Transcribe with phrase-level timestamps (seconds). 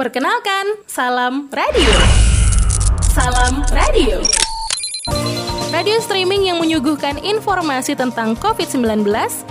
[0.00, 1.92] Perkenalkan, Salam Radio.
[3.12, 4.24] Salam Radio.
[5.68, 9.04] Radio streaming yang menyuguhkan informasi tentang COVID-19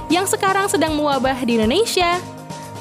[0.09, 2.17] yang sekarang sedang mewabah di Indonesia.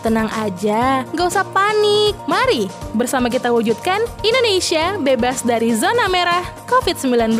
[0.00, 2.16] Tenang aja, gak usah panik.
[2.24, 7.36] Mari bersama kita wujudkan Indonesia bebas dari zona merah COVID-19.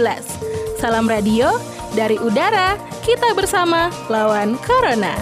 [0.77, 1.57] Salam radio
[1.97, 5.17] dari udara, kita bersama lawan Corona.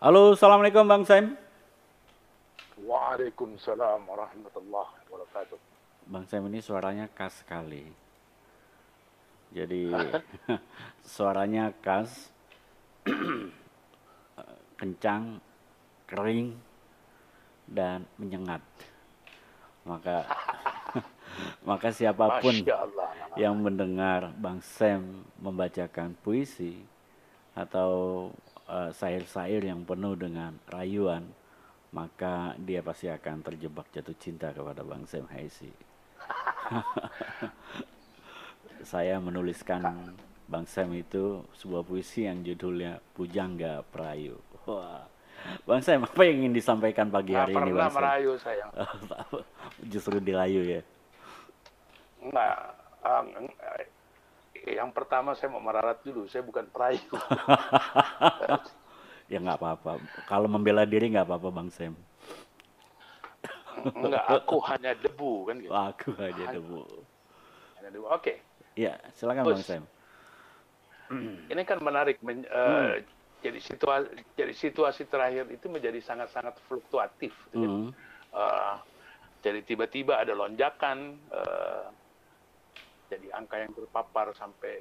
[0.00, 1.36] Halo, Assalamualaikum Bang Sam.
[2.88, 5.60] Waalaikumsalam warahmatullahi wabarakatuh.
[6.08, 7.84] Bang Sam ini suaranya khas sekali.
[9.52, 9.92] Jadi
[11.04, 12.32] suaranya khas,
[14.80, 15.36] kencang,
[16.08, 16.56] kering,
[17.68, 18.64] dan menyengat.
[19.84, 20.24] Maka
[21.68, 22.56] maka siapa pun
[23.36, 26.88] yang mendengar Bang Sam membacakan puisi
[27.52, 28.32] atau
[28.90, 31.26] syair-syair yang penuh dengan rayuan,
[31.90, 35.70] maka dia pasti akan terjebak jatuh cinta kepada Bang Sam Haisi.
[38.80, 40.14] Saya menuliskan
[40.48, 44.40] Bang Sam itu sebuah puisi yang judulnya Pujangga Perayu.
[44.64, 45.04] Wah.
[45.64, 47.96] Bang Sam, apa yang ingin disampaikan pagi Nggak hari ini Bang Sam?
[48.00, 48.66] merayu saya.
[49.92, 50.82] Justru dirayu ya.
[52.20, 52.56] Nggak.
[53.00, 53.48] ah, ng-
[53.80, 53.88] eh,
[54.54, 56.26] yang pertama saya mau merarat dulu.
[56.26, 57.00] Saya bukan perayu.
[59.30, 60.02] Ya nggak apa-apa.
[60.26, 61.94] Kalau membela diri nggak apa-apa Bang Sam.
[63.94, 65.70] Enggak, aku hanya debu kan gitu.
[65.70, 66.82] Aku aja debu.
[67.78, 68.10] Hanya debu.
[68.10, 68.42] Oke.
[68.74, 69.46] Ya, silakan.
[69.46, 69.86] Bang Sam.
[71.54, 72.18] Ini kan menarik.
[72.26, 73.06] men- eh,
[73.40, 77.30] Jadi situasi, jadi situasi terakhir itu menjadi sangat-sangat fluktuatif.
[77.54, 77.70] gitu kan.
[77.70, 77.88] Hmm.
[78.34, 78.74] Eh,
[79.40, 81.82] jadi tiba-tiba ada lonjakan, eh,
[83.10, 84.74] jadi angka yang terpapar sampai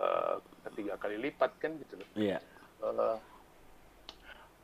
[0.00, 2.08] eh, ketiga kali lipat kan gitu loh.
[2.16, 2.40] Iya.
[2.80, 3.16] Eh,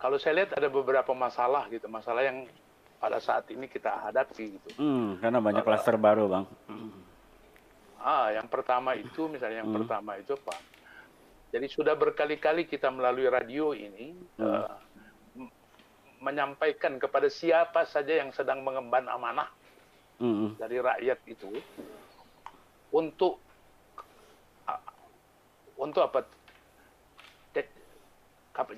[0.01, 2.49] kalau saya lihat ada beberapa masalah gitu, masalah yang
[2.97, 4.69] pada saat ini kita hadapi gitu.
[4.81, 6.45] Hmm, karena banyak klaster baru, Bang.
[8.01, 9.85] Ah, yang pertama itu misalnya yang Hmm.
[9.85, 10.57] pertama itu apa?
[11.53, 14.65] Jadi sudah berkali-kali kita melalui radio ini Hmm.
[14.65, 14.77] eh,
[15.37, 15.53] m-
[16.21, 19.49] menyampaikan kepada siapa saja yang sedang mengemban amanah
[20.17, 20.57] Hmm.
[20.57, 21.53] dari rakyat itu
[22.97, 23.37] untuk
[25.77, 26.25] untuk apa?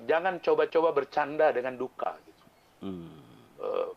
[0.03, 2.11] Jangan coba-coba bercanda dengan duka.
[2.19, 2.45] Gitu.
[2.83, 3.15] Hmm.
[3.63, 3.89] Eh,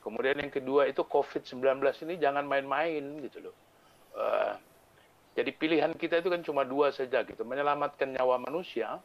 [0.00, 1.60] kemudian yang kedua itu COVID-19
[2.08, 3.56] ini jangan main-main gitu loh.
[4.16, 4.54] Eh,
[5.36, 8.96] jadi pilihan kita itu kan cuma dua saja gitu, menyelamatkan nyawa manusia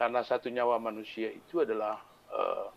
[0.00, 1.98] karena satu nyawa manusia itu adalah
[2.30, 2.68] eh,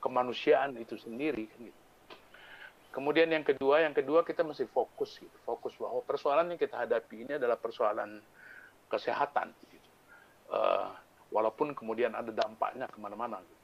[0.00, 1.80] kemanusiaan itu sendiri kan gitu.
[2.88, 7.28] Kemudian yang kedua, yang kedua kita mesti fokus gitu, fokus bahwa persoalan yang kita hadapi
[7.28, 8.24] ini adalah persoalan
[8.88, 9.90] kesehatan gitu.
[10.48, 10.88] Eh,
[11.28, 13.44] walaupun kemudian ada dampaknya ke mana-mana.
[13.44, 13.60] Gitu.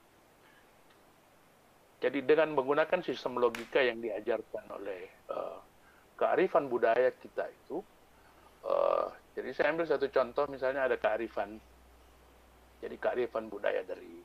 [2.05, 5.59] Jadi dengan menggunakan sistem logika yang diajarkan oleh eh,
[6.13, 7.81] kearifan budaya kita itu,
[8.61, 11.57] eh, jadi saya ambil satu contoh misalnya ada kearifan,
[12.77, 14.21] jadi kearifan budaya dari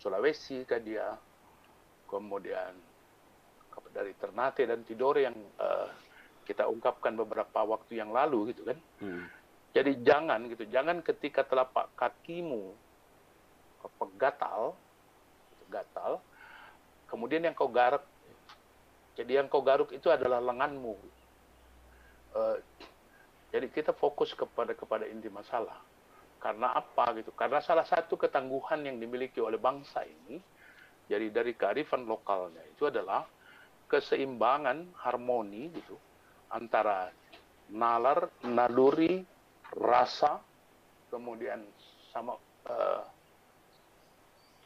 [0.00, 1.12] Sulawesi kan dia,
[2.08, 2.89] kemudian ke-
[3.90, 5.88] dari Ternate dan Tidore yang eh,
[6.46, 8.78] kita ungkapkan beberapa waktu yang lalu gitu kan.
[9.02, 9.24] Hmm.
[9.70, 12.74] Jadi jangan gitu, jangan ketika telapak kakimu
[13.86, 14.74] apa, gatal,
[15.70, 16.18] gatal,
[17.06, 18.02] kemudian yang kau garuk,
[19.14, 20.98] jadi yang kau garuk itu adalah lenganmu.
[22.34, 22.56] Eh,
[23.54, 25.78] jadi kita fokus kepada kepada inti masalah.
[26.40, 27.30] Karena apa gitu?
[27.36, 30.40] Karena salah satu ketangguhan yang dimiliki oleh bangsa ini,
[31.06, 33.26] jadi dari kearifan lokalnya itu adalah
[33.90, 35.98] keseimbangan harmoni gitu
[36.54, 37.10] antara
[37.70, 39.22] nalar, naluri,
[39.74, 40.38] rasa,
[41.10, 41.62] kemudian
[42.14, 42.38] sama
[42.70, 43.02] eh,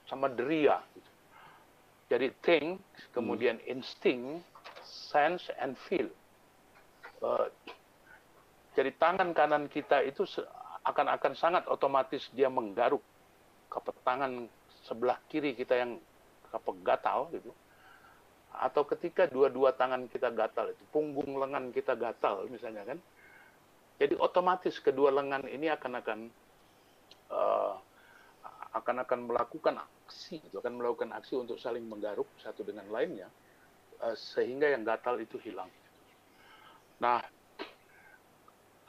[0.08, 0.80] sama deria.
[0.92, 1.10] Gitu.
[2.12, 2.68] Jadi think,
[3.16, 4.44] kemudian insting,
[4.84, 6.08] sense and feel.
[7.24, 7.48] Eh,
[8.76, 10.28] jadi tangan kanan kita itu
[10.84, 13.00] akan-akan sangat otomatis dia menggaruk
[13.72, 14.46] ke tangan
[14.84, 15.96] sebelah kiri kita yang
[16.52, 17.50] apa gatal gitu.
[18.54, 22.98] Atau ketika dua-dua tangan kita gatal itu, punggung lengan kita gatal misalnya kan.
[23.98, 26.18] Jadi otomatis kedua lengan ini akan akan
[27.30, 27.74] eh,
[28.74, 33.30] akan akan melakukan aksi, itu akan melakukan aksi untuk saling menggaruk satu dengan lainnya,
[34.02, 35.70] eh, sehingga yang gatal itu hilang.
[36.98, 37.22] Nah,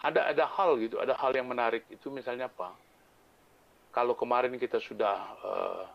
[0.02, 2.74] ada ada hal gitu, ada hal yang menarik itu misalnya apa?
[3.94, 5.86] Kalau kemarin kita sudah eh,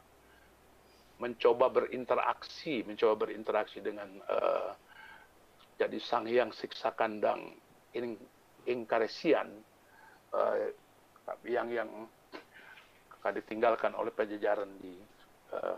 [1.21, 4.71] mencoba berinteraksi, mencoba berinteraksi dengan eh,
[5.77, 7.55] jadi sang hyang siksa kandang
[7.93, 8.17] ing,
[8.65, 9.49] ingkaresian
[10.33, 10.73] eh,
[11.47, 11.91] yang yang
[13.29, 14.97] ditinggalkan oleh pajajaran di
[15.53, 15.77] uh,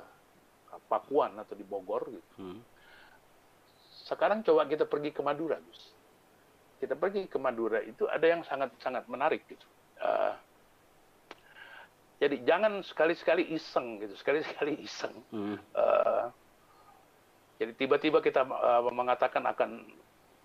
[0.86, 2.32] Pakuan atau di Bogor gitu.
[2.38, 2.62] Hmm.
[4.06, 5.82] Sekarang coba kita pergi ke Madura, Gus.
[6.78, 9.66] Kita pergi ke Madura itu ada yang sangat-sangat menarik gitu.
[9.98, 10.38] Uh,
[12.22, 15.10] jadi jangan sekali-sekali iseng gitu, sekali-sekali iseng.
[15.34, 15.58] Hmm.
[15.74, 16.30] Uh,
[17.58, 19.82] jadi tiba-tiba kita uh, mengatakan akan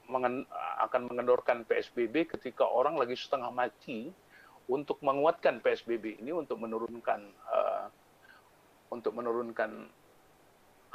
[0.09, 0.50] mengen,
[0.81, 4.09] akan mengendorkan PSBB ketika orang lagi setengah mati
[4.65, 7.85] untuk menguatkan PSBB ini untuk menurunkan uh,
[8.89, 9.85] untuk menurunkan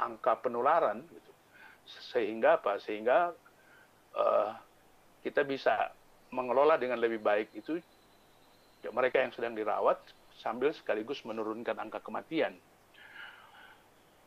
[0.03, 1.31] angka penularan gitu.
[2.11, 3.31] sehingga apa sehingga
[4.19, 4.51] uh,
[5.23, 5.95] kita bisa
[6.27, 7.79] mengelola dengan lebih baik itu
[8.83, 9.99] ya, mereka yang sedang dirawat
[10.41, 12.57] sambil sekaligus menurunkan angka kematian.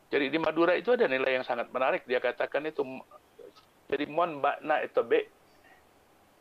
[0.07, 2.07] Jadi di Madura itu ada nilai yang sangat menarik.
[2.07, 2.83] Dia katakan itu
[3.91, 5.27] jadi mon bakna itu be.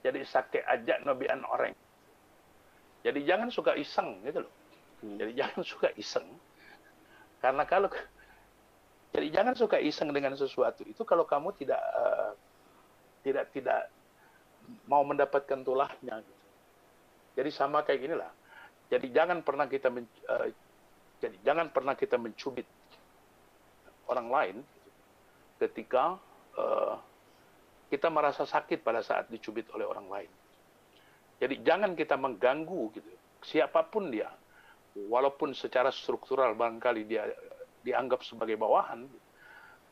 [0.07, 1.75] Jadi sakit ajak nobian orang.
[3.03, 4.53] Jadi jangan suka iseng gitu loh.
[5.03, 5.19] Hmm.
[5.19, 6.27] Jadi jangan suka iseng.
[7.43, 7.91] Karena kalau
[9.15, 12.35] jadi jangan suka iseng dengan sesuatu itu kalau kamu tidak uh,
[13.27, 13.91] tidak tidak
[14.87, 16.23] mau mendapatkan tulahnya.
[16.23, 16.43] Gitu.
[17.35, 18.31] Jadi sama kayak gini lah.
[18.87, 20.47] Jadi jangan pernah kita men, uh,
[21.19, 22.69] jadi jangan pernah kita mencubit
[24.07, 24.57] orang lain
[25.59, 26.21] ketika
[26.55, 26.95] uh,
[27.91, 30.31] kita merasa sakit pada saat dicubit oleh orang lain.
[31.43, 33.11] Jadi jangan kita mengganggu gitu.
[33.45, 34.33] Siapa pun dia,
[34.97, 37.29] walaupun secara struktural barangkali dia
[37.85, 39.07] dianggap sebagai bawahan,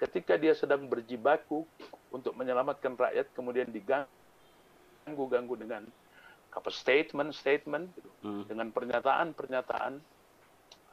[0.00, 1.62] ketika dia sedang berjibaku
[2.11, 5.87] untuk menyelamatkan rakyat, kemudian diganggu-ganggu dengan
[6.55, 8.47] apa statement-statement, gitu, hmm.
[8.47, 9.99] dengan pernyataan-pernyataan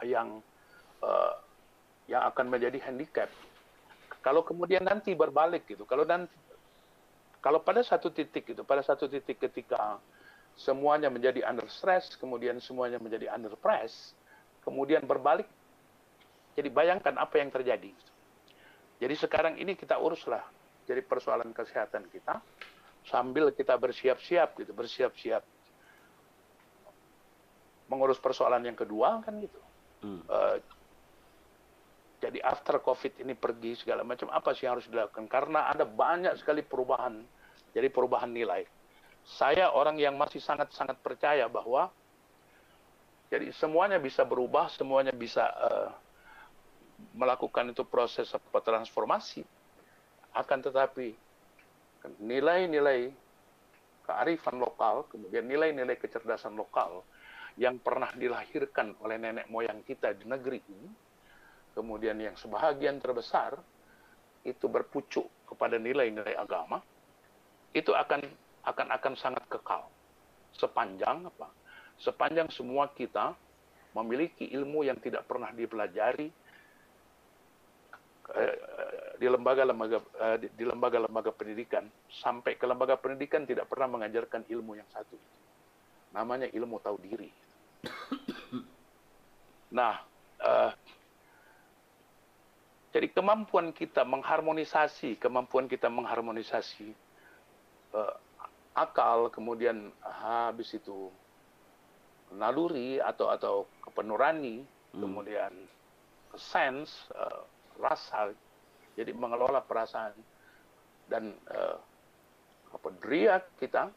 [0.04, 0.42] yang
[1.06, 1.34] uh,
[2.10, 3.30] yang akan menjadi handicap.
[4.26, 6.34] Kalau kemudian nanti berbalik gitu, kalau nanti
[7.42, 9.98] kalau pada satu titik itu, pada satu titik ketika
[10.58, 14.14] semuanya menjadi under stress, kemudian semuanya menjadi under press,
[14.62, 15.50] kemudian berbalik,
[16.54, 17.90] jadi bayangkan apa yang terjadi.
[19.02, 20.46] Jadi sekarang ini kita uruslah
[20.86, 22.38] jadi persoalan kesehatan kita
[23.08, 25.44] sambil kita bersiap-siap gitu, bersiap-siap
[27.92, 29.60] mengurus persoalan yang kedua kan gitu.
[30.02, 30.24] Hmm.
[30.32, 30.58] Uh,
[32.22, 35.26] jadi after COVID ini pergi segala macam apa sih yang harus dilakukan?
[35.26, 37.20] Karena ada banyak sekali perubahan,
[37.74, 38.64] jadi perubahan nilai.
[39.26, 41.90] Saya orang yang masih sangat-sangat percaya bahwa
[43.34, 45.90] jadi semuanya bisa berubah, semuanya bisa uh,
[47.18, 49.42] melakukan itu proses apa transformasi.
[50.38, 51.18] Akan tetapi
[52.22, 53.14] nilai-nilai
[54.06, 57.06] kearifan lokal, kemudian nilai-nilai kecerdasan lokal
[57.60, 60.90] yang pernah dilahirkan oleh nenek moyang kita di negeri ini,
[61.78, 63.60] kemudian yang sebahagian terbesar
[64.42, 66.82] itu berpucuk kepada nilai-nilai agama,
[67.72, 68.26] itu akan
[68.62, 69.86] akan akan sangat kekal
[70.56, 71.50] sepanjang apa?
[72.02, 73.38] Sepanjang semua kita
[73.94, 76.32] memiliki ilmu yang tidak pernah dipelajari
[79.20, 84.88] di lembaga-lembaga eh, di lembaga-lembaga pendidikan sampai ke lembaga pendidikan tidak pernah mengajarkan ilmu yang
[84.94, 85.18] satu
[86.16, 87.30] namanya ilmu tahu diri
[89.78, 90.00] nah
[90.42, 90.72] uh,
[92.92, 96.92] jadi kemampuan kita mengharmonisasi, kemampuan kita mengharmonisasi
[97.96, 98.16] uh,
[98.76, 101.08] akal, kemudian habis itu
[102.36, 105.00] naluri atau atau kepenurani, hmm.
[105.00, 105.54] kemudian
[106.36, 107.48] sense, uh,
[107.80, 108.34] rasa,
[108.98, 110.16] jadi mengelola perasaan
[111.08, 111.78] dan uh,
[112.72, 113.92] apa dria kita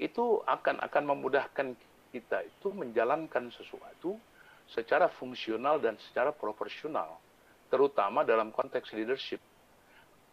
[0.00, 1.76] itu akan akan memudahkan
[2.10, 4.16] kita itu menjalankan sesuatu
[4.72, 7.20] secara fungsional dan secara proporsional
[7.68, 9.42] terutama dalam konteks leadership.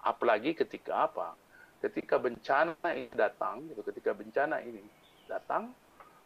[0.01, 1.34] Apalagi ketika apa?
[1.82, 4.86] Ketika bencana ini datang, gitu, ketika bencana ini
[5.25, 5.74] datang,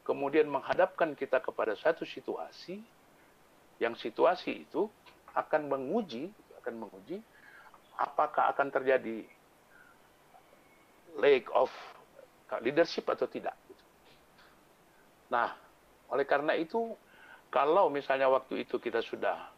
[0.04, 2.84] kemudian menghadapkan kita kepada satu situasi,
[3.80, 4.92] yang situasi itu
[5.36, 6.32] akan menguji,
[6.64, 7.20] akan menguji
[7.96, 9.24] apakah akan terjadi
[11.20, 11.72] lack of
[12.60, 13.56] leadership atau tidak.
[15.32, 15.56] Nah,
[16.12, 16.94] oleh karena itu,
[17.50, 19.50] kalau misalnya waktu itu kita sudah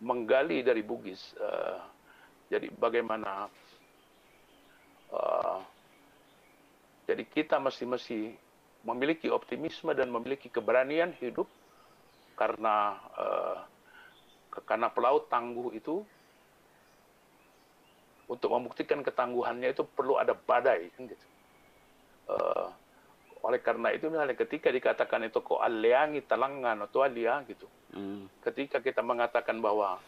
[0.00, 1.36] menggali dari Bugis.
[1.36, 1.78] Uh,
[2.48, 3.46] jadi bagaimana
[5.12, 5.58] uh,
[7.04, 8.18] jadi kita mesti mesti
[8.86, 11.46] memiliki optimisme dan memiliki keberanian hidup
[12.34, 13.58] karena uh,
[14.66, 16.02] karena pelaut tangguh itu
[18.30, 21.26] untuk membuktikan ketangguhannya itu perlu ada badai kan gitu.
[22.30, 22.70] Uh,
[23.42, 28.30] oleh karena itu misalnya ketika dikatakan itu kok aleangi talangan atau alia gitu Hmm.
[28.42, 29.98] Ketika kita mengatakan bahwa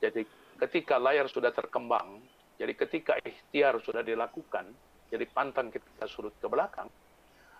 [0.00, 0.24] jadi
[0.56, 2.20] ketika layar sudah terkembang,
[2.56, 4.72] jadi ketika ikhtiar sudah dilakukan,
[5.12, 6.88] jadi pantang kita surut ke belakang,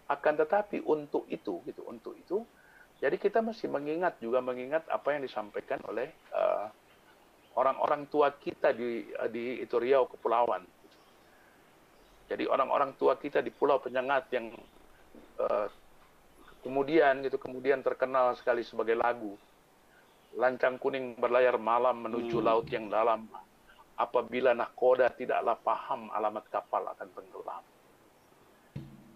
[0.08, 2.40] akan tetapi untuk itu gitu, untuk itu
[3.00, 6.68] Jadi kita mesti mengingat juga mengingat apa yang disampaikan oleh uh,
[7.56, 10.62] orang-orang tua kita di di itu Riau Kepulauan.
[12.28, 14.52] Jadi orang-orang tua kita di Pulau Penyengat yang
[15.40, 15.66] uh,
[16.60, 19.34] kemudian gitu kemudian terkenal sekali sebagai lagu
[20.36, 22.46] lancang kuning berlayar malam menuju hmm.
[22.46, 23.26] laut yang dalam
[23.98, 27.64] apabila nahkoda tidaklah paham alamat kapal akan tenggelam.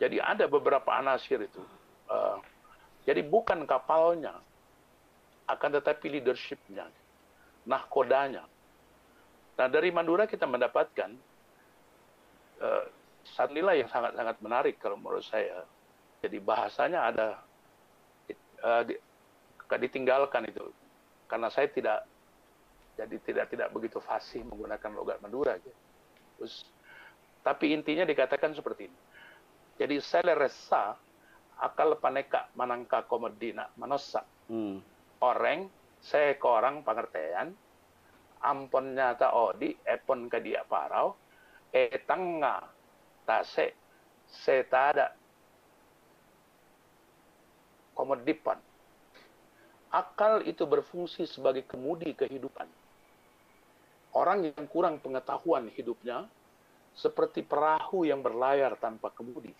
[0.03, 1.62] Jadi ada beberapa anasir itu.
[2.11, 2.43] Uh,
[3.04, 4.40] jadi bukan kapalnya,
[5.44, 6.88] akan tetapi leadershipnya,
[7.68, 8.49] nahkodanya.
[9.54, 11.12] Nah dari Madura kita mendapatkan
[12.64, 12.84] uh,
[13.25, 15.68] satu nilai yang sangat-sangat menarik kalau menurut saya.
[16.25, 17.28] Jadi bahasanya ada
[18.64, 18.96] uh, di,
[19.68, 20.64] ditinggalkan itu
[21.28, 22.08] karena saya tidak
[22.96, 25.61] jadi tidak tidak begitu fasih menggunakan logat Madura.
[25.61, 25.76] Gitu.
[26.40, 26.54] Terus,
[27.44, 28.99] tapi intinya dikatakan seperti ini.
[29.76, 30.96] Jadi saya rasa
[31.61, 34.26] akal paneka manangka komodina manosa.
[34.50, 34.82] Hmm.
[35.23, 35.70] Orang
[36.02, 37.54] saya ke orang pengertian
[38.44, 41.16] ampon nyata odi epon ke dia parau
[41.73, 42.61] etanga
[43.25, 43.66] tak se
[44.28, 45.14] se tada
[47.96, 48.58] komodipan.
[49.94, 52.66] Akal itu berfungsi sebagai kemudi kehidupan.
[54.18, 56.26] Orang yang kurang pengetahuan hidupnya
[56.94, 59.54] seperti perahu yang berlayar tanpa kemudi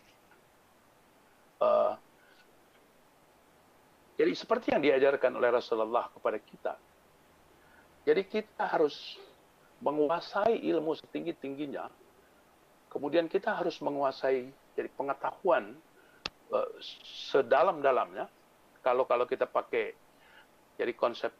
[4.14, 6.75] Jadi seperti yang diajarkan oleh Rasulullah kepada kita.
[8.06, 9.18] Jadi kita harus
[9.82, 11.90] menguasai ilmu setinggi-tingginya.
[12.92, 14.46] Kemudian kita harus menguasai
[14.78, 15.75] jadi pengetahuan
[16.54, 16.70] uh,
[17.34, 18.30] sedalam-dalamnya.
[18.87, 19.96] Kalau kalau kita pakai
[20.78, 21.34] jadi konsep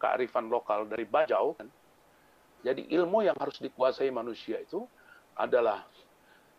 [0.00, 1.68] kearifan lokal dari Bajau kan.
[2.60, 4.84] Jadi ilmu yang harus dikuasai manusia itu
[5.36, 5.84] adalah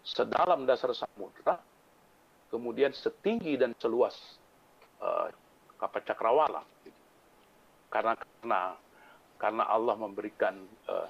[0.02, 1.62] sedalam dasar samudra
[2.52, 4.14] kemudian setinggi dan seluas
[5.00, 5.32] uh,
[5.80, 6.62] kapal cakrawala
[7.88, 8.62] karena karena
[9.40, 10.60] karena Allah memberikan
[10.92, 11.10] uh,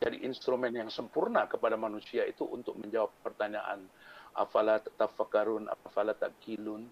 [0.00, 3.84] jadi instrumen yang sempurna kepada manusia itu untuk menjawab pertanyaan
[4.32, 6.88] afala tafakkarun afala takilun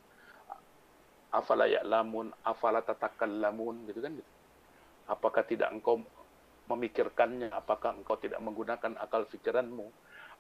[1.32, 4.30] afala ya'lamun afala tatakallamun gitu kan gitu.
[5.10, 6.04] apakah tidak engkau
[6.66, 7.54] memikirkannya?
[7.54, 9.86] Apakah engkau tidak menggunakan akal fikiranmu?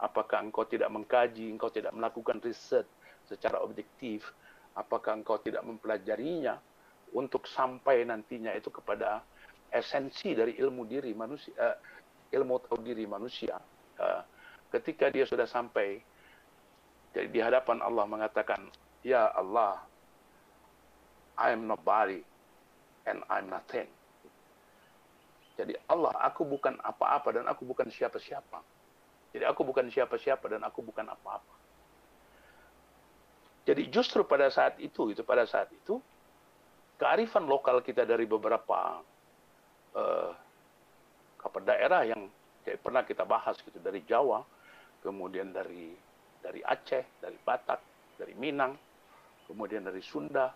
[0.02, 1.48] Apakah engkau tidak mengkaji?
[1.48, 2.84] Engkau tidak melakukan riset
[3.26, 4.26] secara objektif,
[4.78, 6.58] apakah engkau tidak mempelajarinya
[7.14, 9.22] untuk sampai nantinya itu kepada
[9.70, 11.76] esensi dari ilmu diri manusia, uh,
[12.30, 13.58] ilmu tahu diri manusia.
[13.98, 14.22] Uh,
[14.70, 16.02] ketika dia sudah sampai
[17.16, 18.68] jadi di hadapan Allah mengatakan,
[19.00, 19.80] Ya Allah,
[21.40, 22.20] I am nobody
[23.08, 23.88] and I'm nothing.
[25.56, 28.60] Jadi Allah, aku bukan apa-apa dan aku bukan siapa-siapa.
[29.32, 31.55] Jadi aku bukan siapa-siapa dan aku bukan apa-apa.
[33.66, 35.98] Jadi justru pada saat itu, itu pada saat itu,
[37.02, 39.02] kearifan lokal kita dari beberapa
[39.98, 40.30] uh,
[41.66, 42.30] daerah yang
[42.62, 44.46] kayak pernah kita bahas gitu dari Jawa,
[45.02, 45.98] kemudian dari
[46.38, 47.80] dari Aceh, dari Batak,
[48.14, 48.78] dari Minang,
[49.50, 50.54] kemudian dari Sunda,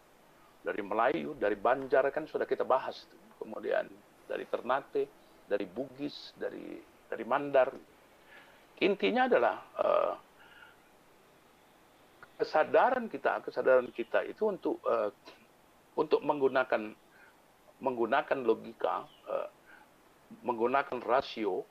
[0.63, 3.11] dari Melayu, dari Banjar kan sudah kita bahas,
[3.43, 3.91] kemudian
[4.31, 5.11] dari Ternate,
[5.51, 6.79] dari Bugis, dari
[7.11, 7.75] dari Mandar.
[8.81, 10.15] Intinya adalah uh,
[12.41, 15.13] kesadaran kita, kesadaran kita itu untuk uh,
[16.01, 16.97] untuk menggunakan
[17.85, 19.49] menggunakan logika, uh,
[20.41, 21.69] menggunakan rasio,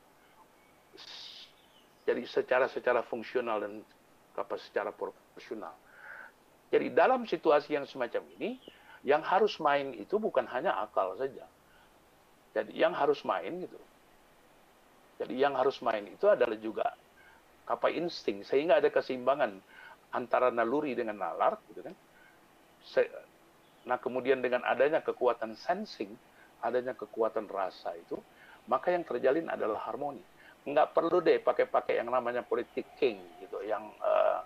[2.05, 3.81] jadi secara secara fungsional dan
[4.38, 5.73] apa secara proporsional.
[6.69, 8.61] Jadi dalam situasi yang semacam ini,
[9.01, 11.49] yang harus main itu bukan hanya akal saja.
[12.53, 13.79] Jadi yang harus main gitu.
[15.19, 16.88] Jadi yang harus main itu adalah juga
[17.69, 19.61] apa insting sehingga ada keseimbangan
[20.13, 21.95] antara naluri dengan nalar, gitu kan.
[23.85, 26.13] Nah kemudian dengan adanya kekuatan sensing,
[26.61, 28.19] adanya kekuatan rasa itu,
[28.67, 30.21] maka yang terjalin adalah harmoni.
[30.67, 34.43] Nggak perlu deh pakai-pakai yang namanya politik king gitu, yang uh,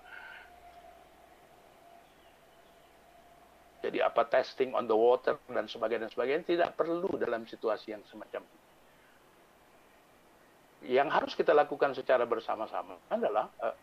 [3.84, 8.04] jadi apa testing on the water dan sebagainya dan sebagainya tidak perlu dalam situasi yang
[8.08, 8.62] semacam ini.
[10.84, 13.76] Yang harus kita lakukan secara bersama-sama adalah uh,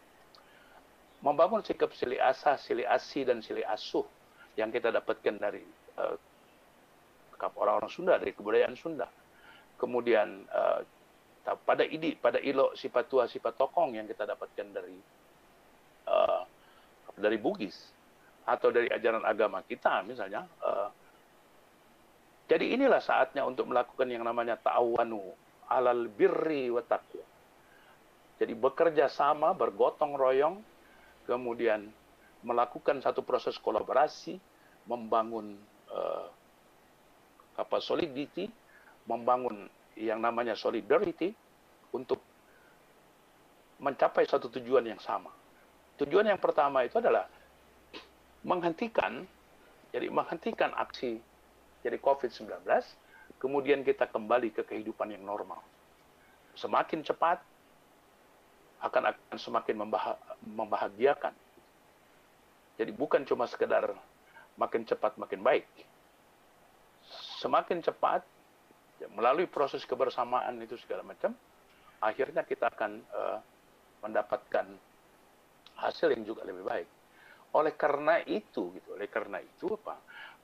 [1.21, 4.05] membangun sikap sili asa, sili asi, dan sili asuh
[4.57, 5.63] yang kita dapatkan dari
[6.01, 6.17] uh,
[7.57, 9.09] orang-orang Sunda, dari kebudayaan Sunda.
[9.77, 10.81] Kemudian uh,
[11.65, 14.97] pada idi, pada ilo sifat tua, sifat tokong yang kita dapatkan dari
[16.09, 16.43] uh,
[17.17, 17.77] dari Bugis
[18.45, 20.45] atau dari ajaran agama kita misalnya.
[20.61, 20.89] Uh,
[22.51, 25.23] jadi inilah saatnya untuk melakukan yang namanya ta'awanu
[25.71, 27.23] alal birri wa taqwa.
[28.41, 30.57] Jadi bekerja sama, bergotong royong
[31.31, 31.87] kemudian
[32.43, 34.35] melakukan satu proses kolaborasi,
[34.91, 35.55] membangun
[35.87, 36.27] uh,
[37.55, 38.51] apa solidity,
[39.07, 41.31] membangun yang namanya solidarity
[41.95, 42.19] untuk
[43.79, 45.31] mencapai satu tujuan yang sama.
[46.03, 47.31] Tujuan yang pertama itu adalah
[48.43, 49.23] menghentikan
[49.95, 51.19] jadi menghentikan aksi
[51.83, 52.67] jadi COVID-19,
[53.43, 55.63] kemudian kita kembali ke kehidupan yang normal.
[56.55, 57.43] Semakin cepat
[58.81, 59.77] akan akan semakin
[60.45, 61.35] membahagiakan.
[62.81, 63.93] Jadi bukan cuma sekedar
[64.57, 65.69] makin cepat makin baik.
[67.41, 68.25] Semakin cepat
[69.01, 71.37] ya, melalui proses kebersamaan itu segala macam,
[72.01, 73.39] akhirnya kita akan uh,
[74.01, 74.65] mendapatkan
[75.77, 76.89] hasil yang juga lebih baik.
[77.57, 79.99] Oleh karena itu, gitu, oleh karena itu apa?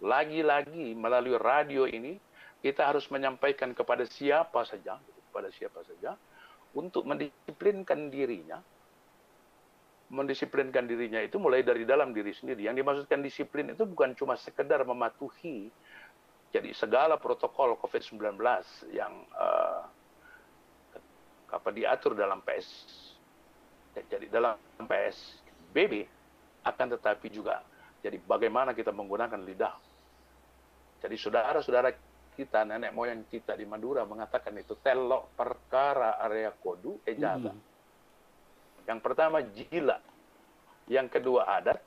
[0.04, 2.18] Lagi-lagi melalui radio ini
[2.60, 6.18] kita harus menyampaikan kepada siapa saja, gitu, kepada siapa saja,
[6.76, 8.60] untuk mendisiplinkan dirinya,
[10.12, 12.68] mendisiplinkan dirinya itu mulai dari dalam diri sendiri.
[12.68, 15.72] Yang dimaksudkan disiplin itu bukan cuma sekedar mematuhi
[16.52, 18.38] jadi segala protokol COVID-19
[18.94, 19.82] yang uh,
[21.50, 22.68] apa diatur dalam PS
[23.96, 26.04] jadi dalam PSBB
[26.68, 27.64] akan tetapi juga
[28.06, 29.74] jadi bagaimana kita menggunakan lidah.
[31.02, 31.90] Jadi saudara-saudara
[32.36, 37.56] kita, nenek moyang kita di Madura mengatakan itu telok perkara area kodu ejaga.
[37.56, 37.62] Mm.
[38.86, 39.98] Yang pertama jila,
[40.86, 41.80] yang kedua adat,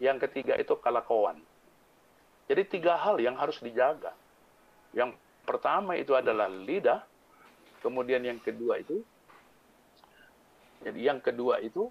[0.00, 1.38] yang ketiga itu kalakowan.
[2.48, 4.16] Jadi tiga hal yang harus dijaga.
[4.96, 7.04] Yang pertama itu adalah lidah,
[7.84, 9.04] kemudian yang kedua itu
[10.82, 11.90] jadi yang kedua itu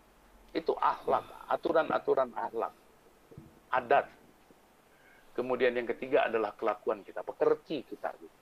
[0.56, 2.74] itu akhlak, aturan-aturan akhlak,
[3.70, 4.08] adat,
[5.38, 8.10] Kemudian yang ketiga adalah kelakuan kita, pekerti kita.
[8.18, 8.38] Gitu.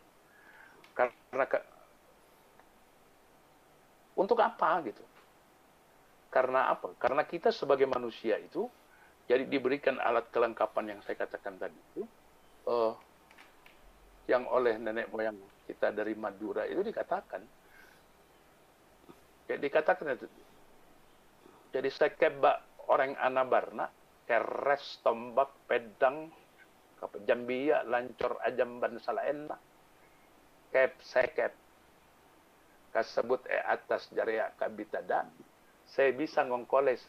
[0.96, 1.60] Karena ke,
[4.16, 5.04] untuk apa gitu?
[6.32, 6.96] Karena apa?
[6.96, 8.64] Karena kita sebagai manusia itu
[9.28, 12.08] jadi diberikan alat kelengkapan yang saya katakan tadi itu
[12.70, 12.94] uh,
[14.30, 17.42] yang oleh nenek moyang kita dari Madura itu dikatakan
[19.50, 20.28] ya dikatakan itu
[21.74, 23.90] jadi sekeba orang anabarna
[24.30, 26.30] keres tombak pedang
[27.00, 29.58] kapa jambiya lancor ajam ban salaenna
[30.72, 31.54] kep sekep
[32.96, 35.28] kasebut e atas jarea kabitadan
[35.86, 37.04] saya bisa ngongkoles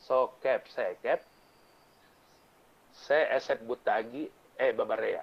[0.00, 1.20] so kep sekep
[3.06, 4.26] saya eset butagi
[4.58, 5.22] eh babarea.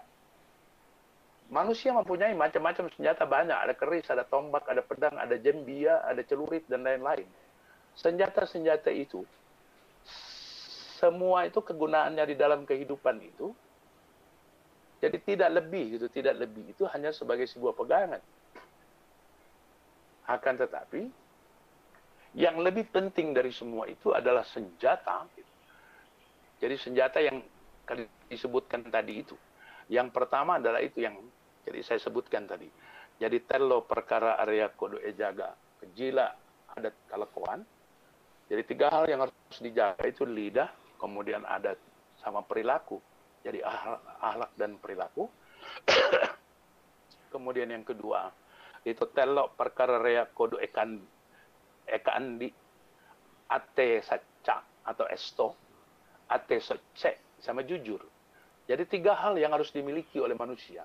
[1.52, 3.54] Manusia mempunyai macam-macam senjata banyak.
[3.54, 7.28] Ada keris ada tombak ada pedang ada jembia ada celurit dan lain-lain.
[8.00, 9.22] Senjata-senjata itu
[10.96, 13.52] semua itu kegunaannya di dalam kehidupan itu
[15.06, 18.18] jadi tidak lebih gitu, tidak lebih itu hanya sebagai sebuah pegangan.
[20.26, 21.06] Akan tetapi
[22.34, 25.30] yang lebih penting dari semua itu adalah senjata.
[26.58, 27.38] Jadi senjata yang
[28.26, 29.38] disebutkan tadi itu.
[29.94, 31.22] Yang pertama adalah itu yang
[31.62, 32.66] jadi saya sebutkan tadi.
[33.22, 35.54] Jadi telo perkara area kodo ejaga,
[35.86, 36.34] kejila
[36.74, 37.62] adat kalakuan.
[38.50, 41.78] Jadi tiga hal yang harus dijaga itu lidah, kemudian adat
[42.18, 42.98] sama perilaku
[43.46, 43.62] jadi
[44.26, 45.30] ahlak dan perilaku.
[47.34, 48.34] Kemudian yang kedua,
[48.82, 50.98] itu telok perkara rea kodo ekan
[51.86, 52.50] ekandi
[53.46, 55.54] ate saca atau esto
[56.26, 58.02] ate soce sama jujur.
[58.66, 60.82] Jadi tiga hal yang harus dimiliki oleh manusia.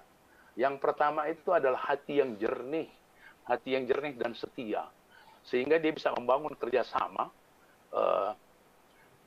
[0.53, 2.93] Yang pertama itu adalah hati yang jernih,
[3.49, 4.85] hati yang jernih dan setia,
[5.49, 7.33] sehingga dia bisa membangun kerjasama,
[7.97, 8.37] uh,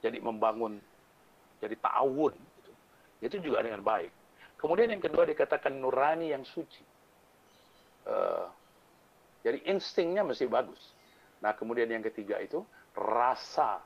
[0.06, 0.78] jadi membangun
[1.58, 2.52] jadi ta'awun
[3.23, 4.12] itu juga dengan baik.
[4.59, 6.83] Kemudian yang kedua dikatakan nurani yang suci.
[8.03, 8.47] Uh,
[9.43, 10.79] jadi instingnya mesti bagus.
[11.39, 12.63] Nah kemudian yang ketiga itu
[12.95, 13.79] rasa.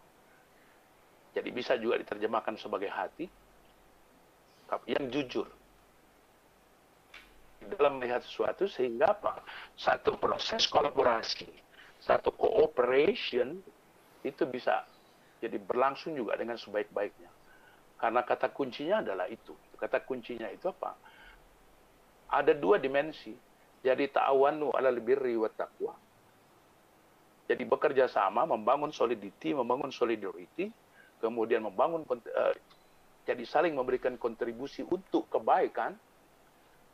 [1.38, 3.30] Jadi bisa juga diterjemahkan sebagai hati
[4.90, 5.48] yang jujur
[7.78, 9.42] dalam melihat sesuatu sehingga apa?
[9.78, 11.50] Satu proses kolaborasi,
[12.02, 13.62] satu cooperation
[14.26, 14.86] itu bisa
[15.42, 17.30] jadi berlangsung juga dengan sebaik-baiknya.
[17.98, 19.58] Karena kata kuncinya adalah itu.
[19.78, 20.94] Kata kuncinya itu apa?
[22.30, 23.34] Ada dua dimensi.
[23.82, 25.94] Jadi ta'awanu ala birri wa taqwa.
[27.48, 30.68] Jadi bekerja sama, membangun solidity, membangun solidarity,
[31.24, 32.54] kemudian membangun uh,
[33.24, 35.96] jadi saling memberikan kontribusi untuk kebaikan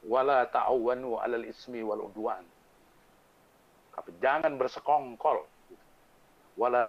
[0.06, 2.46] wala ta'awanu alal ismi wal udwan.
[3.94, 5.46] Tapi jangan bersekongkol.
[6.58, 6.86] Wala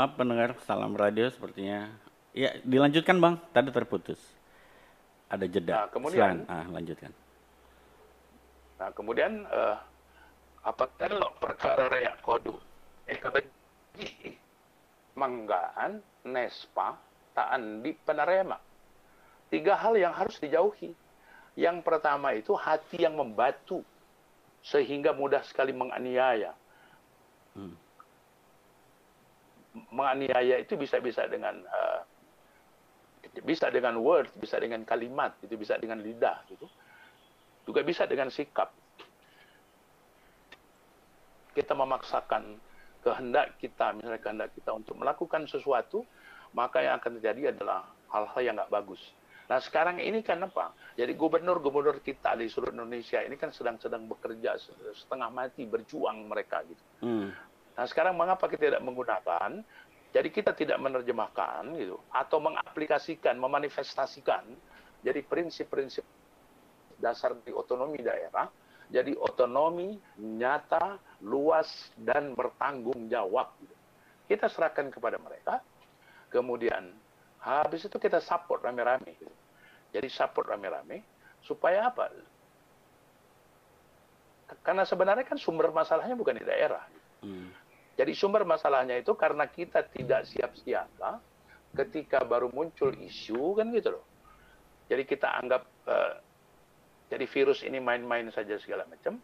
[0.00, 1.92] maaf pendengar salam radio sepertinya
[2.30, 3.42] Ya, dilanjutkan Bang.
[3.50, 4.16] Tadi terputus.
[5.26, 5.74] Ada jeda.
[5.74, 7.10] Nah, kemudian, ah, lanjutkan.
[8.78, 9.76] Nah, kemudian uh,
[10.62, 12.54] apa telok perkara reak kodu
[13.10, 14.38] ekologi
[15.18, 16.96] manggaan nespa
[17.34, 18.62] taan di penerema.
[19.50, 20.94] Tiga hal yang harus dijauhi.
[21.58, 23.82] Yang pertama itu hati yang membatu
[24.62, 26.54] sehingga mudah sekali menganiaya.
[27.58, 27.74] Hmm.
[29.70, 32.02] Menganiaya itu bisa-bisa dengan uh,
[33.46, 36.66] bisa dengan word, bisa dengan kalimat, itu bisa dengan lidah, gitu.
[37.62, 38.74] Juga bisa dengan sikap.
[41.54, 42.58] Kita memaksakan
[43.06, 46.02] kehendak kita, misalnya kehendak kita untuk melakukan sesuatu,
[46.52, 49.00] maka yang akan terjadi adalah hal-hal yang nggak bagus.
[49.50, 50.70] Nah sekarang ini kan apa?
[50.94, 54.54] Jadi gubernur-gubernur kita di seluruh Indonesia ini kan sedang-sedang bekerja
[54.94, 56.84] setengah mati berjuang mereka gitu.
[57.02, 57.34] Hmm.
[57.76, 59.62] Nah sekarang mengapa kita tidak menggunakan?
[60.10, 64.42] Jadi kita tidak menerjemahkan gitu atau mengaplikasikan, memanifestasikan
[65.06, 66.02] jadi prinsip-prinsip
[66.98, 68.50] dasar di otonomi daerah
[68.90, 73.54] jadi otonomi nyata, luas dan bertanggung jawab.
[74.26, 75.62] Kita serahkan kepada mereka.
[76.30, 76.90] Kemudian
[77.38, 79.14] habis itu kita support rame-rame.
[79.14, 79.34] Gitu.
[79.94, 81.06] Jadi support rame-rame
[81.46, 82.10] supaya apa?
[84.66, 86.82] Karena sebenarnya kan sumber masalahnya bukan di daerah.
[87.22, 87.54] Hmm.
[88.00, 91.20] Jadi sumber masalahnya itu karena kita tidak siap-siapa
[91.76, 94.04] ketika baru muncul isu kan gitu loh.
[94.88, 96.16] Jadi kita anggap uh,
[97.12, 99.20] jadi virus ini main-main saja segala macam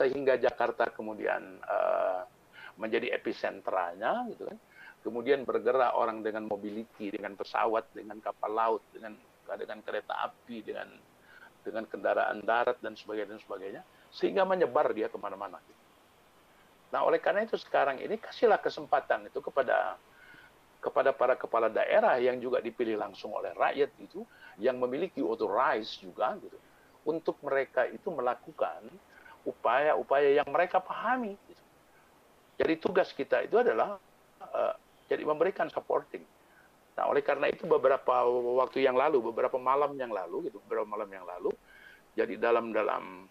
[0.00, 2.24] sehingga Jakarta kemudian uh,
[2.80, 4.56] menjadi epicentranya gitu kan.
[5.04, 9.12] Kemudian bergerak orang dengan mobility, dengan pesawat, dengan kapal laut, dengan
[9.60, 10.88] dengan kereta api, dengan
[11.60, 15.60] dengan kendaraan darat dan sebagainya dan sebagainya, sehingga menyebar dia ke mana-mana.
[16.90, 19.94] Nah, oleh karena itu sekarang ini kasihlah kesempatan itu kepada
[20.80, 24.24] kepada para kepala daerah yang juga dipilih langsung oleh rakyat itu,
[24.56, 26.56] yang memiliki authorize juga gitu,
[27.04, 28.80] untuk mereka itu melakukan
[29.44, 31.36] upaya-upaya yang mereka pahami.
[31.36, 31.62] Gitu.
[32.64, 34.00] Jadi tugas kita itu adalah
[34.40, 34.74] uh,
[35.08, 36.24] jadi memberikan supporting
[37.00, 38.28] Nah, oleh karena itu beberapa
[38.60, 41.48] waktu yang lalu, beberapa malam yang lalu, gitu, beberapa malam yang lalu,
[42.12, 43.24] jadi dalam dalam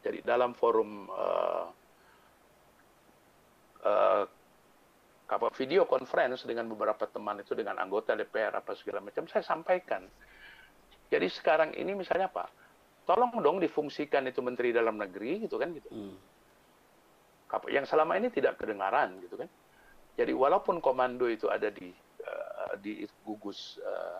[0.00, 1.68] jadi dalam forum uh,
[5.30, 10.02] apa video conference dengan beberapa teman itu dengan anggota DPR apa segala macam, saya sampaikan.
[11.10, 12.50] Jadi sekarang ini misalnya apa?
[13.06, 15.90] Tolong dong difungsikan itu Menteri Dalam Negeri gitu kan gitu.
[15.90, 16.16] Hmm.
[17.66, 19.50] Yang selama ini tidak kedengaran gitu kan.
[20.14, 21.90] Jadi walaupun komando itu ada di
[22.22, 24.18] uh, di gugus uh,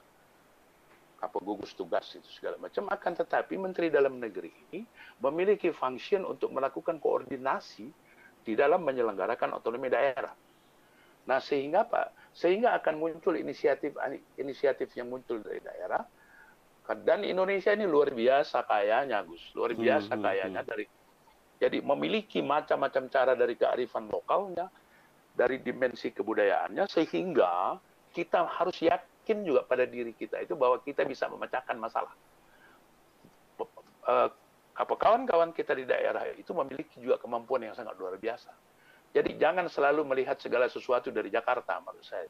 [1.21, 4.89] apa gugus tugas itu segala macam akan tetapi menteri dalam negeri ini
[5.21, 7.93] memiliki function untuk melakukan koordinasi
[8.43, 10.33] di dalam menyelenggarakan otonomi daerah.
[11.29, 12.11] Nah, sehingga apa?
[12.33, 13.95] Sehingga akan muncul inisiatif
[14.41, 16.03] inisiatif yang muncul dari daerah
[16.99, 19.55] dan Indonesia ini luar biasa kayanya, Gus.
[19.55, 20.85] Luar hmm, biasa hmm, kayanya hmm, dari
[21.61, 24.67] jadi memiliki macam-macam cara dari kearifan lokalnya,
[25.37, 27.77] dari dimensi kebudayaannya sehingga
[28.11, 32.11] kita harus yakin juga pada diri kita itu bahwa kita bisa memecahkan masalah.
[34.81, 38.49] Apa kawan-kawan kita di daerah itu memiliki juga kemampuan yang sangat luar biasa.
[39.13, 42.25] Jadi jangan selalu melihat segala sesuatu dari Jakarta menurut saya.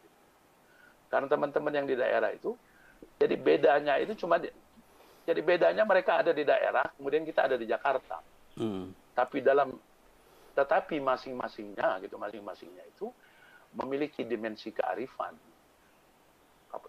[1.07, 2.59] Karena teman-teman yang di daerah itu,
[3.23, 4.43] jadi bedanya itu cuma,
[5.23, 8.19] jadi bedanya mereka ada di daerah, kemudian kita ada di Jakarta.
[8.59, 8.91] Hmm.
[9.15, 9.77] Tapi dalam,
[10.59, 13.13] tetapi masing-masingnya gitu, masing-masingnya itu
[13.77, 15.39] memiliki dimensi kearifan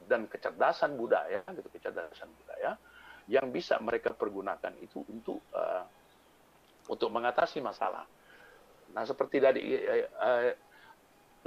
[0.06, 2.78] dan kecerdasan budaya gitu kecerdasan budaya
[3.32, 5.88] yang bisa mereka pergunakan itu untuk uh,
[6.92, 8.04] untuk mengatasi masalah.
[8.92, 9.62] Nah seperti tadi,
[10.20, 10.52] uh,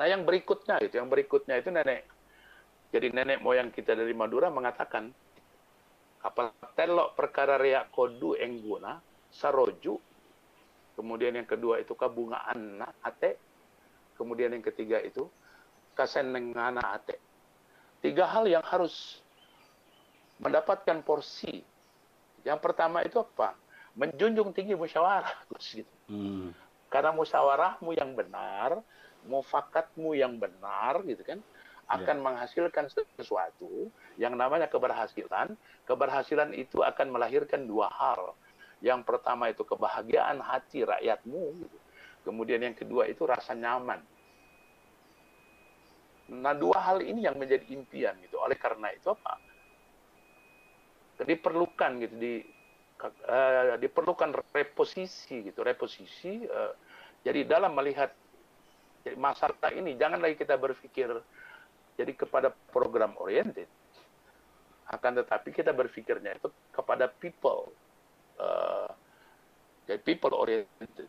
[0.01, 2.09] nah yang berikutnya itu, yang berikutnya itu nenek.
[2.89, 5.13] Jadi nenek moyang kita dari Madura mengatakan,
[6.25, 8.97] apa telok perkara rea kodu engguna
[9.29, 10.01] saroju,
[10.97, 13.37] kemudian yang kedua itu kabungaan ate,
[14.17, 15.29] kemudian yang ketiga itu
[15.93, 17.21] kasenengana ate
[18.05, 19.25] tiga hal yang harus
[20.37, 21.65] mendapatkan porsi.
[22.45, 23.57] Yang pertama itu apa?
[23.97, 25.33] Menjunjung tinggi musyawarah,
[25.75, 25.89] Gitu.
[26.07, 26.53] Hmm.
[26.93, 28.79] Karena musyawarahmu yang benar,
[29.27, 31.41] mufakatmu yang benar, gitu kan,
[31.91, 32.25] akan yeah.
[32.25, 32.87] menghasilkan
[33.19, 35.59] sesuatu yang namanya keberhasilan.
[35.89, 38.37] Keberhasilan itu akan melahirkan dua hal.
[38.85, 41.79] Yang pertama itu kebahagiaan hati rakyatmu, gitu.
[42.29, 44.01] kemudian yang kedua itu rasa nyaman
[46.33, 48.41] Nah, dua hal ini yang menjadi impian gitu.
[48.41, 49.37] Oleh karena itu apa?
[51.23, 52.35] Diperlukan gitu di
[53.31, 56.43] uh, diperlukan reposisi gitu, reposisi.
[56.49, 56.75] Uh,
[57.23, 58.11] jadi dalam melihat
[59.05, 61.13] jadi masalah ini jangan lagi kita berpikir
[61.95, 63.69] jadi kepada program oriented
[64.89, 67.73] akan tetapi kita berpikirnya itu kepada people
[68.41, 68.89] uh,
[69.85, 71.09] jadi people oriented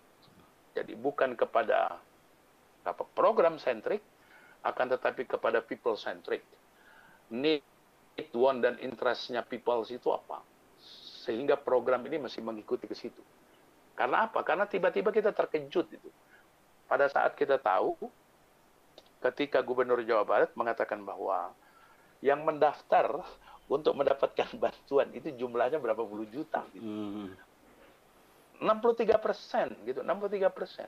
[0.75, 1.99] jadi bukan kepada
[2.83, 4.03] apa program centric
[4.61, 6.43] akan tetapi kepada people centric
[7.31, 7.63] need
[8.35, 10.43] want dan interestnya people itu apa
[11.25, 13.21] sehingga program ini masih mengikuti ke situ
[13.95, 16.09] karena apa karena tiba-tiba kita terkejut itu
[16.85, 17.97] pada saat kita tahu
[19.25, 21.49] ketika Gubernur Jawa Barat mengatakan bahwa
[22.21, 23.25] yang mendaftar
[23.65, 26.61] untuk mendapatkan bantuan itu jumlahnya berapa puluh juta.
[26.73, 26.85] Gitu.
[26.85, 27.33] Hmm.
[28.55, 30.87] 63 persen, gitu, 63 persen.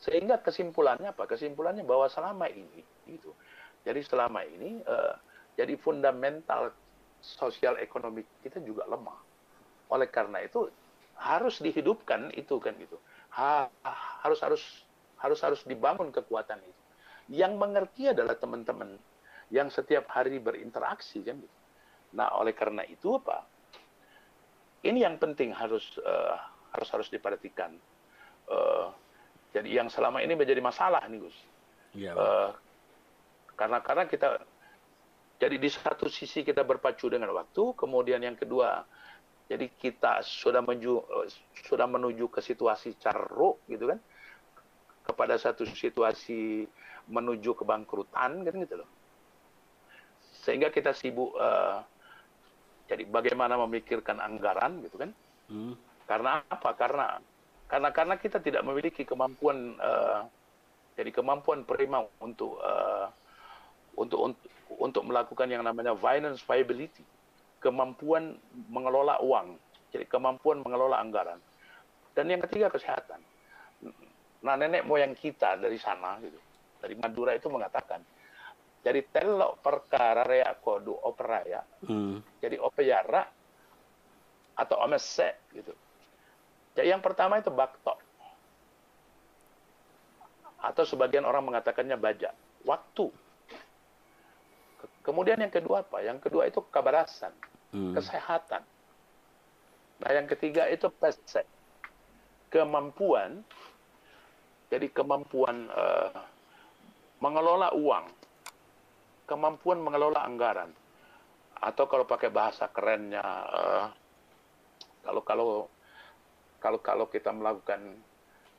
[0.00, 1.28] Sehingga kesimpulannya apa?
[1.28, 3.36] Kesimpulannya bahwa selama ini, gitu.
[3.84, 5.12] Jadi selama ini, uh,
[5.58, 6.70] jadi fundamental
[7.18, 9.18] sosial ekonomi kita juga lemah.
[9.90, 10.70] Oleh karena itu
[11.18, 12.94] harus dihidupkan itu kan gitu.
[13.34, 13.66] Ha,
[14.22, 14.62] harus harus
[15.18, 16.82] harus harus dibangun kekuatan itu.
[17.42, 18.94] Yang mengerti adalah teman-teman
[19.50, 21.42] yang setiap hari berinteraksi kan.
[22.14, 23.42] Nah, oleh karena itu apa?
[24.86, 26.38] Ini yang penting harus uh,
[26.70, 27.74] harus harus diperhatikan.
[28.46, 28.94] Uh,
[29.50, 31.36] jadi yang selama ini menjadi masalah nih Gus.
[31.98, 32.54] Ya, uh,
[33.58, 34.38] karena karena kita
[35.38, 38.82] jadi di satu sisi kita berpacu dengan waktu, kemudian yang kedua
[39.48, 40.92] jadi kita sudah menuju
[41.64, 43.96] sudah menuju ke situasi caruk gitu kan
[45.08, 46.68] kepada satu situasi
[47.08, 48.90] menuju kebangkrutan kan gitu loh.
[50.44, 51.80] Sehingga kita sibuk uh,
[52.90, 55.10] jadi bagaimana memikirkan anggaran gitu kan.
[55.48, 55.78] Hmm.
[56.04, 56.74] Karena apa?
[56.74, 57.16] Karena
[57.70, 60.26] karena karena kita tidak memiliki kemampuan uh,
[60.98, 63.06] jadi kemampuan prima untuk uh,
[63.94, 67.00] untuk untuk untuk melakukan yang namanya finance viability,
[67.58, 68.36] kemampuan
[68.68, 69.56] mengelola uang,
[69.90, 71.40] jadi kemampuan mengelola anggaran.
[72.12, 73.22] Dan yang ketiga kesehatan.
[74.44, 76.38] Nah nenek moyang kita dari sana gitu,
[76.82, 78.02] dari Madura itu mengatakan,
[78.84, 82.42] jadi telok perkara rea kodu operaya, hmm.
[82.42, 83.26] jadi opeyara
[84.58, 85.74] atau omese gitu.
[86.78, 87.94] Jadi yang pertama itu bakto.
[90.58, 92.30] Atau sebagian orang mengatakannya baja.
[92.66, 93.10] Waktu.
[95.02, 96.04] Kemudian yang kedua apa?
[96.04, 97.32] Yang kedua itu kabarasan.
[97.72, 97.94] Hmm.
[97.96, 98.62] Kesehatan.
[99.98, 101.44] Nah yang ketiga itu pesek.
[102.48, 103.44] Kemampuan
[104.68, 106.12] jadi kemampuan uh,
[107.24, 108.04] mengelola uang,
[109.24, 110.68] kemampuan mengelola anggaran,
[111.56, 113.86] atau kalau pakai bahasa kerennya, uh,
[115.00, 115.48] kalau kalau
[116.60, 117.80] kalau kalau kita melakukan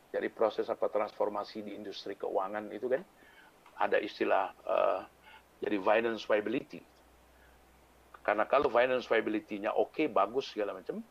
[0.10, 3.06] jadi proses apa transformasi di industri keuangan itu kan
[3.78, 5.06] ada istilah uh,
[5.60, 6.82] jadi finance viability.
[8.24, 11.02] Karena kalau finance viability-nya oke, okay, bagus segala macam,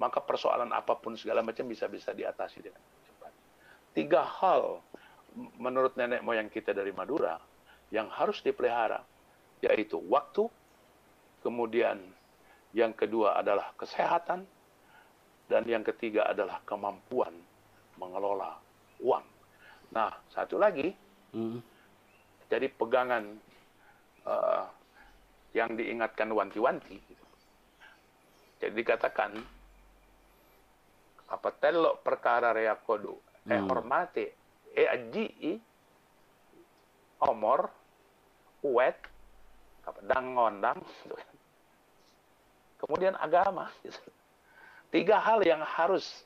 [0.00, 2.82] maka persoalan apa pun segala macam bisa bisa diatasi dengan
[3.94, 4.82] tiga hal
[5.56, 7.38] menurut nenek moyang kita dari Madura
[7.94, 9.02] yang harus dipelihara,
[9.62, 10.50] yaitu waktu,
[11.46, 12.02] kemudian
[12.74, 14.42] yang kedua adalah kesehatan,
[15.46, 17.34] dan yang ketiga adalah kemampuan
[17.94, 18.58] mengelola
[18.98, 19.22] uang.
[19.94, 20.90] Nah, satu lagi,
[21.30, 21.62] hmm.
[22.54, 23.34] Jadi pegangan
[24.22, 24.70] uh,
[25.50, 26.96] yang diingatkan wanti-wanti.
[27.02, 27.26] Gitu.
[28.62, 29.34] Jadi dikatakan,
[31.34, 33.16] apa telok perkara rea kodu
[33.48, 33.68] eh hmm.
[33.68, 34.24] hormati
[34.72, 35.26] e aji
[37.24, 37.68] omor
[38.64, 38.96] uwet
[39.84, 40.80] apa dangondang
[42.80, 43.68] kemudian agama
[44.94, 46.24] tiga hal yang harus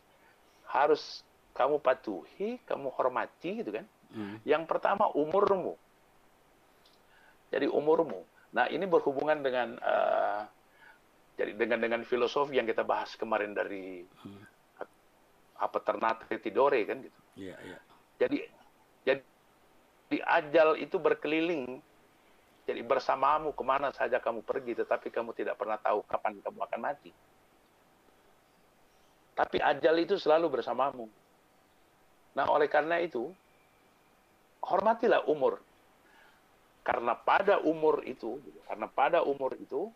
[0.69, 1.23] harus
[1.57, 4.45] kamu patuhi kamu hormati gitu kan hmm.
[4.47, 5.75] yang pertama umurmu
[7.53, 10.43] jadi umurmu nah ini berhubungan dengan uh,
[11.39, 14.59] jadi dengan dengan filosofi yang kita bahas kemarin dari hmm
[15.59, 17.19] apa ternate tidore kan gitu.
[17.35, 17.79] Iya, iya.
[18.19, 18.39] Jadi
[19.03, 19.23] jadi
[20.09, 21.83] di ajal itu berkeliling
[22.65, 26.81] jadi bersamamu ke mana saja kamu pergi tetapi kamu tidak pernah tahu kapan kamu akan
[26.81, 27.11] mati.
[29.35, 31.07] Tapi ajal itu selalu bersamamu.
[32.35, 33.31] Nah oleh karena itu
[34.63, 35.63] hormatilah umur.
[36.89, 39.93] Karena pada umur itu, karena pada umur itu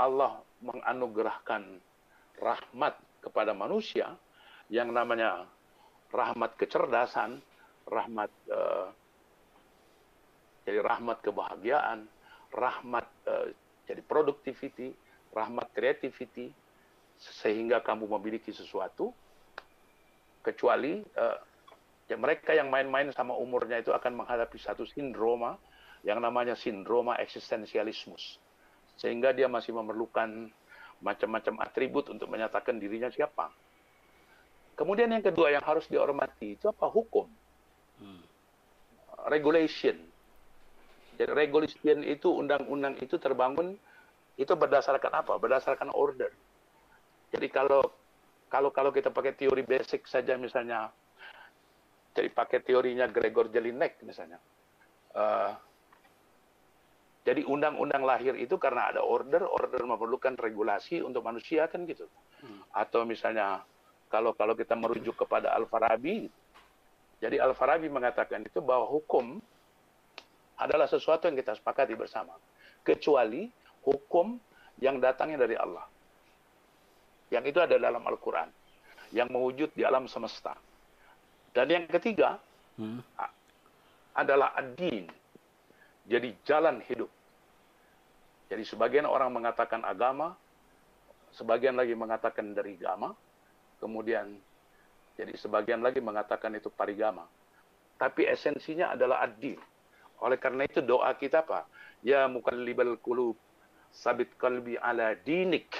[0.00, 1.68] Allah menganugerahkan
[2.40, 4.16] rahmat kepada manusia
[4.72, 5.44] yang namanya
[6.08, 7.44] rahmat kecerdasan,
[7.84, 8.88] rahmat uh,
[10.64, 12.08] jadi rahmat kebahagiaan,
[12.56, 13.52] rahmat uh,
[13.84, 14.96] jadi productivity,
[15.36, 16.56] rahmat creativity,
[17.20, 19.12] sehingga kamu memiliki sesuatu,
[20.40, 21.36] kecuali uh,
[22.08, 25.60] ya mereka yang main-main sama umurnya itu akan menghadapi satu sindroma
[26.06, 28.40] yang namanya sindroma eksistensialismus,
[28.96, 30.48] sehingga dia masih memerlukan
[31.00, 33.48] macam-macam atribut untuk menyatakan dirinya siapa
[34.80, 36.88] Kemudian yang kedua yang harus dihormati itu apa?
[36.88, 37.28] Hukum.
[38.00, 38.24] Hmm.
[39.28, 40.00] Regulation.
[41.20, 43.76] Jadi regulation itu undang-undang itu terbangun
[44.40, 45.36] itu berdasarkan apa?
[45.36, 46.32] Berdasarkan order.
[47.28, 47.84] Jadi kalau
[48.48, 50.88] kalau kalau kita pakai teori basic saja misalnya,
[52.16, 54.40] jadi pakai teorinya Gregor Jelinek misalnya.
[55.12, 55.52] Uh,
[57.30, 62.10] jadi undang-undang lahir itu karena ada order, order memerlukan regulasi untuk manusia kan gitu.
[62.42, 62.58] Hmm.
[62.74, 63.62] Atau misalnya
[64.10, 66.26] kalau kalau kita merujuk kepada Al-Farabi,
[67.22, 69.38] jadi Al-Farabi mengatakan itu bahwa hukum
[70.58, 72.34] adalah sesuatu yang kita sepakati bersama.
[72.82, 73.46] Kecuali
[73.86, 74.34] hukum
[74.82, 75.86] yang datangnya dari Allah.
[77.30, 78.50] Yang itu ada dalam Al-Quran.
[79.14, 80.58] Yang mewujud di alam semesta.
[81.54, 82.42] Dan yang ketiga
[82.74, 82.98] hmm.
[84.18, 85.06] adalah ad-din.
[86.10, 87.19] Jadi jalan hidup.
[88.50, 90.34] Jadi sebagian orang mengatakan agama,
[91.30, 93.14] sebagian lagi mengatakan dari agama,
[93.78, 94.34] kemudian
[95.14, 97.30] jadi sebagian lagi mengatakan itu parigama.
[97.94, 99.60] Tapi esensinya adalah adil.
[100.18, 101.68] Oleh karena itu doa kita apa?
[102.02, 103.38] Ya mukallibal qulub
[103.94, 105.70] sabit kalbi ala dinik.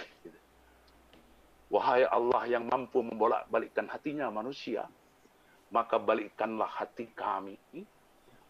[1.71, 4.91] Wahai Allah yang mampu membolak-balikkan hatinya manusia,
[5.71, 7.55] maka balikkanlah hati kami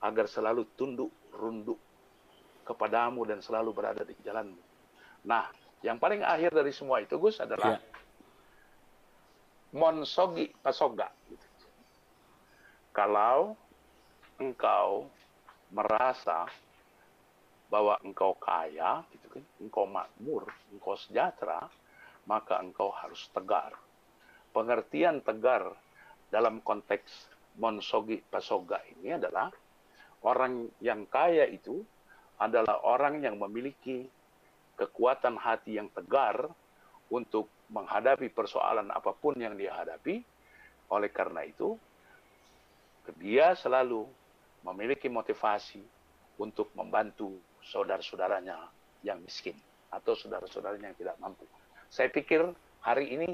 [0.00, 1.76] agar selalu tunduk runduk
[2.70, 4.62] kepadamu dan selalu berada di jalanmu.
[5.26, 5.50] Nah,
[5.82, 7.82] yang paling akhir dari semua itu Gus adalah ya.
[9.74, 11.10] monsogi pasoga.
[12.94, 13.58] Kalau
[14.38, 15.10] engkau
[15.74, 16.46] merasa
[17.70, 21.70] bahwa engkau kaya, gitu kan, engkau makmur, engkau sejahtera,
[22.26, 23.74] maka engkau harus tegar.
[24.50, 25.70] Pengertian tegar
[26.34, 29.54] dalam konteks monsogi pasoga ini adalah
[30.26, 31.86] orang yang kaya itu
[32.40, 34.08] adalah orang yang memiliki
[34.80, 36.48] kekuatan hati yang tegar
[37.12, 40.24] untuk menghadapi persoalan apa pun yang dia hadapi.
[40.90, 41.76] Oleh karena itu,
[43.20, 44.08] dia selalu
[44.64, 45.84] memiliki motivasi
[46.40, 48.56] untuk membantu saudara-saudaranya
[49.04, 49.54] yang miskin
[49.92, 51.44] atau saudara-saudaranya yang tidak mampu.
[51.92, 52.42] Saya pikir
[52.80, 53.28] hari ini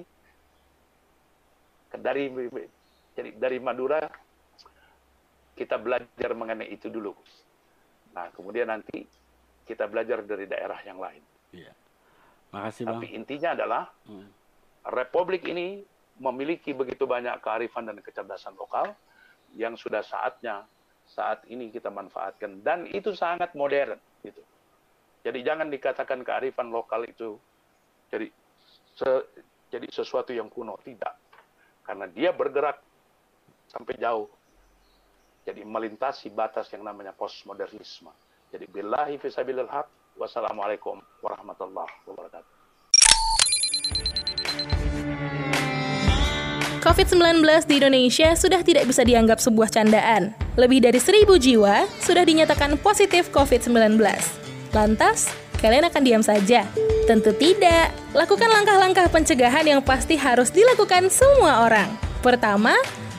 [1.96, 2.28] dari
[3.16, 4.02] jadi dari Madura
[5.56, 7.16] kita belajar mengenai itu dulu.
[8.16, 9.04] Nah, kemudian nanti
[9.68, 11.20] kita belajar dari daerah yang lain.
[11.52, 11.72] Iya.
[12.56, 13.04] Makasih, Bang.
[13.04, 14.28] Tapi intinya adalah hmm.
[14.88, 15.84] Republik ini
[16.16, 18.96] memiliki begitu banyak kearifan dan kecerdasan lokal
[19.52, 20.64] yang sudah saatnya
[21.06, 24.42] saat ini kita manfaatkan dan itu sangat modern gitu.
[25.22, 27.36] Jadi jangan dikatakan kearifan lokal itu
[28.10, 28.30] jadi
[28.94, 29.10] se,
[29.68, 31.18] jadi sesuatu yang kuno tidak.
[31.82, 32.82] Karena dia bergerak
[33.70, 34.26] sampai jauh
[35.46, 38.10] jadi melintasi batas yang namanya postmodernisme.
[38.50, 39.86] Jadi billahi fisabilil haq.
[40.18, 42.52] Wassalamualaikum warahmatullahi wabarakatuh.
[46.82, 50.34] COVID-19 di Indonesia sudah tidak bisa dianggap sebuah candaan.
[50.58, 54.02] Lebih dari seribu jiwa sudah dinyatakan positif COVID-19.
[54.72, 55.30] Lantas,
[55.60, 56.64] kalian akan diam saja?
[57.04, 57.92] Tentu tidak.
[58.16, 61.90] Lakukan langkah-langkah pencegahan yang pasti harus dilakukan semua orang.
[62.24, 62.72] Pertama,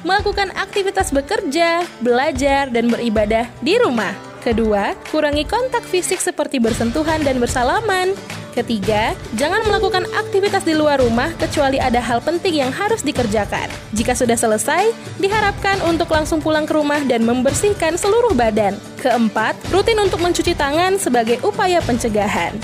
[0.08, 4.16] melakukan aktivitas bekerja, belajar, dan beribadah di rumah.
[4.40, 8.16] Kedua, kurangi kontak fisik seperti bersentuhan dan bersalaman.
[8.56, 13.70] Ketiga, jangan melakukan aktivitas di luar rumah kecuali ada hal penting yang harus dikerjakan.
[13.94, 14.90] Jika sudah selesai,
[15.20, 18.74] diharapkan untuk langsung pulang ke rumah dan membersihkan seluruh badan.
[19.04, 22.56] Keempat, rutin untuk mencuci tangan sebagai upaya pencegahan.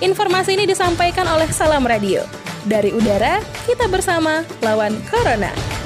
[0.00, 2.24] Informasi ini disampaikan oleh Salam Radio.
[2.64, 5.83] Dari udara, kita bersama lawan Corona.